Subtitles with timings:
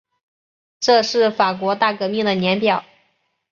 [0.79, 2.83] 这是法国大革命的年表